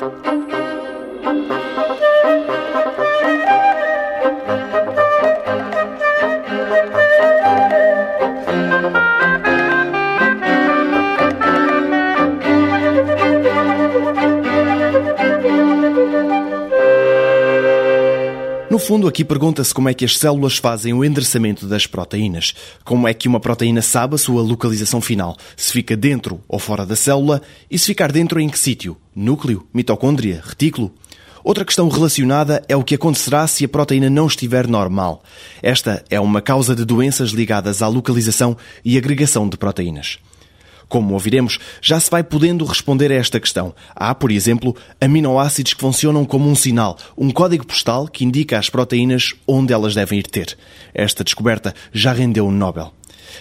thank 0.00 0.24
you. 0.24 0.29
No 18.70 18.78
fundo, 18.78 19.08
aqui 19.08 19.24
pergunta-se 19.24 19.74
como 19.74 19.88
é 19.88 19.94
que 19.94 20.04
as 20.04 20.16
células 20.16 20.56
fazem 20.56 20.92
o 20.92 21.04
endereçamento 21.04 21.66
das 21.66 21.88
proteínas. 21.88 22.54
Como 22.84 23.08
é 23.08 23.12
que 23.12 23.26
uma 23.26 23.40
proteína 23.40 23.82
sabe 23.82 24.14
a 24.14 24.18
sua 24.18 24.42
localização 24.42 25.00
final? 25.00 25.36
Se 25.56 25.72
fica 25.72 25.96
dentro 25.96 26.40
ou 26.46 26.60
fora 26.60 26.86
da 26.86 26.94
célula? 26.94 27.42
E 27.68 27.76
se 27.76 27.86
ficar 27.86 28.12
dentro, 28.12 28.38
em 28.38 28.48
que 28.48 28.56
sítio? 28.56 28.96
Núcleo? 29.12 29.66
Mitocôndria? 29.74 30.40
Retículo? 30.46 30.94
Outra 31.42 31.64
questão 31.64 31.88
relacionada 31.88 32.62
é 32.68 32.76
o 32.76 32.84
que 32.84 32.94
acontecerá 32.94 33.44
se 33.48 33.64
a 33.64 33.68
proteína 33.68 34.08
não 34.08 34.28
estiver 34.28 34.68
normal. 34.68 35.24
Esta 35.60 36.04
é 36.08 36.20
uma 36.20 36.40
causa 36.40 36.76
de 36.76 36.84
doenças 36.84 37.30
ligadas 37.30 37.82
à 37.82 37.88
localização 37.88 38.56
e 38.84 38.96
agregação 38.96 39.48
de 39.48 39.56
proteínas. 39.56 40.20
Como 40.90 41.14
ouviremos, 41.14 41.60
já 41.80 42.00
se 42.00 42.10
vai 42.10 42.24
podendo 42.24 42.64
responder 42.64 43.12
a 43.12 43.14
esta 43.14 43.38
questão. 43.38 43.72
Há, 43.94 44.12
por 44.12 44.32
exemplo, 44.32 44.74
aminoácidos 45.00 45.72
que 45.72 45.80
funcionam 45.80 46.24
como 46.24 46.50
um 46.50 46.54
sinal, 46.56 46.98
um 47.16 47.30
código 47.30 47.64
postal 47.64 48.08
que 48.08 48.24
indica 48.24 48.58
às 48.58 48.68
proteínas 48.68 49.32
onde 49.46 49.72
elas 49.72 49.94
devem 49.94 50.18
ir 50.18 50.26
ter. 50.26 50.58
Esta 50.92 51.22
descoberta 51.22 51.72
já 51.92 52.12
rendeu 52.12 52.44
um 52.44 52.50
Nobel. 52.50 52.92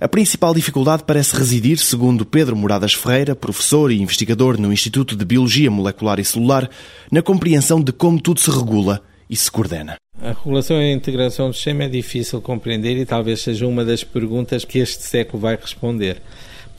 A 0.00 0.06
principal 0.06 0.54
dificuldade 0.54 1.02
parece 1.04 1.34
residir, 1.34 1.78
segundo 1.78 2.24
Pedro 2.24 2.54
Moradas 2.54 2.94
Ferreira, 2.94 3.34
professor 3.34 3.90
e 3.90 4.00
investigador 4.00 4.56
no 4.56 4.72
Instituto 4.72 5.16
de 5.16 5.24
Biologia 5.24 5.68
Molecular 5.68 6.20
e 6.20 6.24
Celular, 6.24 6.70
na 7.10 7.22
compreensão 7.22 7.82
de 7.82 7.90
como 7.90 8.20
tudo 8.20 8.38
se 8.38 8.52
regula 8.52 9.02
e 9.28 9.34
se 9.34 9.50
coordena. 9.50 9.96
A 10.20 10.28
regulação 10.28 10.80
e 10.80 10.92
a 10.92 10.92
integração 10.92 11.48
do 11.48 11.54
sistema 11.54 11.82
é 11.82 11.88
difícil 11.88 12.38
de 12.38 12.44
compreender 12.44 12.96
e 12.96 13.04
talvez 13.04 13.40
seja 13.40 13.66
uma 13.66 13.84
das 13.84 14.04
perguntas 14.04 14.64
que 14.64 14.78
este 14.78 15.02
século 15.02 15.40
vai 15.40 15.56
responder 15.56 16.22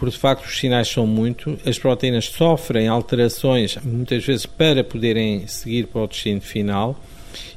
porque 0.03 0.15
de 0.15 0.19
facto 0.19 0.43
os 0.43 0.59
sinais 0.59 0.89
são 0.89 1.07
muito, 1.07 1.57
as 1.65 1.79
proteínas 1.79 2.25
sofrem 2.25 2.89
alterações 2.89 3.77
muitas 3.81 4.25
vezes 4.25 4.45
para 4.45 4.83
poderem 4.83 5.47
seguir 5.47 5.87
para 5.87 6.01
o 6.01 6.07
destino 6.07 6.41
final. 6.41 6.99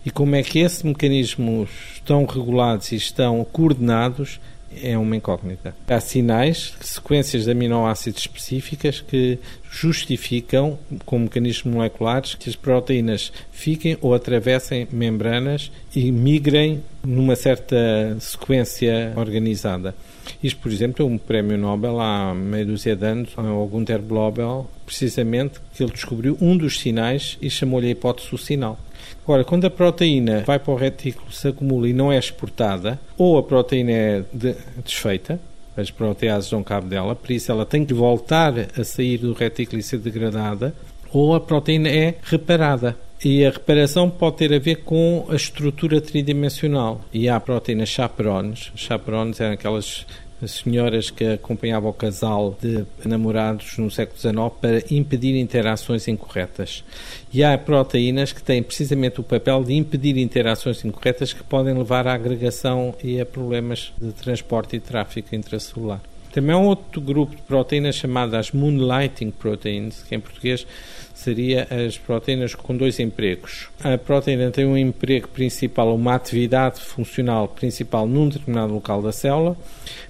E 0.05 0.12
como 0.12 0.36
é 0.36 0.44
que 0.44 0.61
esses 0.61 0.84
mecanismos 0.84 1.69
estão 1.94 2.25
regulados 2.25 2.92
e 2.92 2.94
estão 2.94 3.44
coordenados 3.50 4.38
é 4.83 4.97
uma 4.97 5.17
incógnita. 5.17 5.75
Há 5.89 6.00
sinais, 6.00 6.75
sequências 6.81 7.45
de 7.45 7.50
aminoácidos 7.50 8.20
específicas 8.20 9.00
que 9.00 9.39
justificam, 9.70 10.78
com 11.05 11.19
mecanismos 11.19 11.75
moleculares, 11.75 12.34
que 12.34 12.48
as 12.48 12.56
proteínas 12.56 13.33
fiquem 13.50 13.97
ou 14.00 14.14
atravessem 14.14 14.89
membranas 14.91 15.70
e 15.94 16.11
migrem 16.11 16.83
numa 17.05 17.37
certa 17.37 18.17
sequência 18.20 19.12
organizada. 19.17 19.94
Isto, 20.42 20.61
por 20.61 20.72
exemplo, 20.72 21.05
é 21.05 21.09
um 21.09 21.19
prémio 21.19 21.56
Nobel 21.56 22.00
há 22.00 22.34
meia 22.34 22.64
dúzia 22.64 22.97
de 22.97 23.06
anos, 23.06 23.31
ao 23.37 23.67
Gunther 23.67 24.00
Blobel, 24.00 24.69
precisamente, 24.84 25.61
que 25.75 25.83
ele 25.83 25.92
descobriu 25.92 26.37
um 26.41 26.56
dos 26.56 26.81
sinais 26.81 27.39
e 27.41 27.48
chamou-lhe 27.48 27.89
a 27.89 27.91
hipótese 27.91 28.31
do 28.31 28.39
sinal. 28.39 28.78
Agora, 29.25 29.44
quando 29.44 29.64
a 29.66 29.70
proteína 29.70 30.44
vai 30.47 30.58
para 30.58 30.72
o 30.72 30.77
retículo, 30.77 31.33
se 31.33 31.48
acumula 31.48 31.89
e 31.89 31.92
não 31.92 32.12
é 32.12 32.19
exportada, 32.19 32.98
ou 33.19 33.38
a 33.38 33.42
proteína 33.42 33.92
é 33.92 34.25
de, 34.33 34.55
desfeita, 34.84 35.41
as 35.77 35.91
proteases 35.91 36.50
dão 36.50 36.62
cabo 36.62 36.88
dela, 36.88 37.14
por 37.14 37.30
isso 37.30 37.50
ela 37.50 37.66
tem 37.66 37.84
que 37.84 37.92
voltar 37.92 38.55
a 38.78 38.84
sair 38.84 39.19
do 39.19 39.33
retículo 39.33 39.78
e 39.78 39.83
ser 39.83 39.98
degradada, 39.98 40.75
ou 41.12 41.34
a 41.34 41.41
proteína 41.41 41.88
é 41.88 42.14
reparada. 42.22 42.97
E 43.25 43.47
a 43.47 43.50
reparação 43.50 44.11
pode 44.11 44.36
ter 44.36 44.53
a 44.53 44.58
ver 44.58 44.84
com 44.84 45.27
a 45.31 45.34
estrutura 45.34 46.00
tridimensional. 46.03 47.00
E 47.12 47.28
há 47.28 47.41
proteínas 47.41 47.88
chaperones. 47.88 48.70
Chaperones 48.77 49.41
eram 49.41 49.55
aquelas 49.55 50.06
senhoras 50.47 51.10
que 51.10 51.24
acompanhavam 51.24 51.91
o 51.91 51.94
casal 51.94 52.56
de 52.60 52.84
namorados 53.04 53.78
no 53.78 53.91
século 53.91 54.19
XIX 54.19 54.34
para 54.60 54.94
impedir 54.94 55.36
interações 55.36 56.08
incorretas. 56.08 56.84
E 57.32 57.42
há 57.42 57.56
proteínas 57.56 58.32
que 58.32 58.42
têm 58.42 58.62
precisamente 58.62 59.20
o 59.20 59.24
papel 59.24 59.64
de 59.64 59.74
impedir 59.74 60.16
interações 60.19 60.84
incorretas 60.84 61.32
que 61.32 61.42
podem 61.42 61.74
levar 61.74 62.06
à 62.06 62.14
agregação 62.14 62.94
e 63.02 63.20
a 63.20 63.26
problemas 63.26 63.92
de 63.98 64.12
transporte 64.12 64.76
e 64.76 64.80
tráfego 64.80 65.28
intracelular. 65.32 66.00
Também 66.36 66.54
há 66.54 66.58
um 66.58 66.66
outro 66.66 67.00
grupo 67.00 67.34
de 67.34 67.41
proteínas 67.41 67.94
chamadas 67.94 68.52
moonlighting 68.52 69.30
proteins, 69.30 70.02
que 70.02 70.14
em 70.14 70.20
português 70.20 70.66
seria 71.14 71.66
as 71.70 71.97
proteínas 71.97 72.54
com 72.54 72.76
dois 72.76 73.00
empregos. 73.00 73.69
A 73.82 73.97
proteína 73.97 74.50
tem 74.50 74.66
um 74.66 74.76
emprego 74.76 75.28
principal, 75.28 75.94
uma 75.94 76.14
atividade 76.14 76.78
funcional 76.78 77.48
principal 77.48 78.06
num 78.06 78.28
determinado 78.28 78.74
local 78.74 79.00
da 79.00 79.12
célula, 79.12 79.56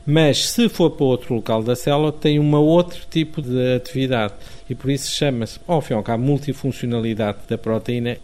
mas 0.04 0.48
se 0.48 0.68
for 0.68 0.90
para 0.90 1.06
outro 1.06 1.32
local 1.32 1.62
da 1.62 1.76
célula, 1.76 2.10
tem 2.10 2.40
um 2.40 2.56
outro 2.56 3.06
tipo 3.08 3.40
de 3.40 3.76
atividade 3.76 4.34
e 4.68 4.74
por 4.74 4.90
isso 4.90 5.08
chama-se, 5.12 5.60
ao 5.64 5.80
fim 5.80 5.94
e 5.94 5.96
ao 5.96 6.02
cabo, 6.02 6.24
multifuncionalidade 6.24 7.38
da 7.48 7.56
proteína. 7.56 8.16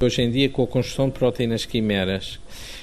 Hoje 0.00 0.22
em 0.22 0.30
dia, 0.30 0.48
com 0.48 0.62
a 0.62 0.66
construção 0.66 1.10
de 1.10 1.18
proteínas 1.18 1.66
quimeras, 1.66 2.40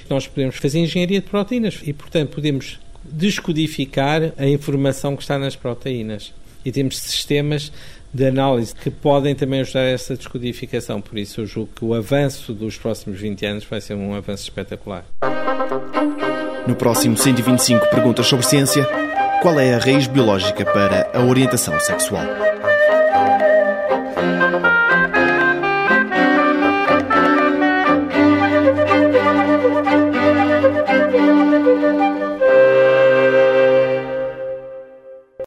nós 0.08 0.28
podemos 0.28 0.54
fazer 0.58 0.78
engenharia 0.78 1.20
de 1.20 1.26
proteínas 1.26 1.80
e, 1.84 1.92
portanto, 1.92 2.36
podemos 2.36 2.78
descodificar 3.04 4.32
a 4.36 4.46
informação 4.46 5.16
que 5.16 5.22
está 5.22 5.38
nas 5.38 5.56
proteínas. 5.56 6.32
E 6.64 6.70
temos 6.70 6.98
sistemas 6.98 7.72
de 8.12 8.26
análise 8.26 8.74
que 8.74 8.90
podem 8.90 9.34
também 9.34 9.60
ajudar 9.60 9.80
a 9.80 9.90
essa 9.90 10.16
descodificação. 10.16 11.00
Por 11.00 11.18
isso, 11.18 11.40
eu 11.40 11.46
julgo 11.46 11.70
que 11.74 11.84
o 11.84 11.94
avanço 11.94 12.52
dos 12.52 12.76
próximos 12.76 13.20
20 13.20 13.46
anos 13.46 13.64
vai 13.64 13.80
ser 13.80 13.94
um 13.94 14.14
avanço 14.14 14.42
espetacular. 14.42 15.04
No 16.66 16.74
próximo 16.74 17.16
125 17.16 17.86
Perguntas 17.86 18.26
sobre 18.26 18.44
Ciência, 18.44 18.86
qual 19.40 19.58
é 19.58 19.74
a 19.74 19.78
raiz 19.78 20.06
biológica 20.06 20.64
para 20.64 21.10
a 21.14 21.24
orientação 21.24 21.78
sexual? 21.80 22.49